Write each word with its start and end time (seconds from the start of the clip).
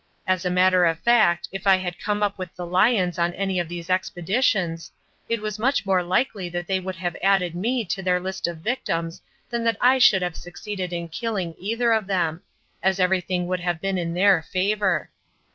As 0.25 0.45
a 0.45 0.49
matter 0.49 0.83
of 0.85 0.99
fact, 0.99 1.47
if 1.51 1.67
I 1.67 1.75
had 1.77 1.99
come 1.99 2.23
up 2.23 2.39
with 2.39 2.55
the 2.55 2.65
lions 2.65 3.19
on 3.19 3.35
any 3.35 3.59
of 3.59 3.69
these 3.69 3.87
expeditions, 3.87 4.91
it 5.29 5.43
was 5.43 5.59
much 5.59 5.85
more 5.85 6.01
likely 6.01 6.49
that 6.49 6.65
they 6.65 6.79
would 6.79 6.95
have 6.95 7.15
added 7.21 7.53
me 7.53 7.85
to 7.85 8.01
their 8.01 8.19
list 8.19 8.47
of 8.47 8.57
victims 8.57 9.21
than 9.51 9.63
that 9.65 9.77
I 9.79 9.99
should 9.99 10.23
have 10.23 10.35
succeeded 10.35 10.91
in 10.91 11.07
killing 11.09 11.53
either 11.59 11.93
of 11.93 12.07
them, 12.07 12.41
as 12.81 12.99
everything 12.99 13.45
would 13.45 13.59
have 13.59 13.79
been 13.79 13.99
in 13.99 14.15
their 14.15 14.41
favour. 14.41 15.11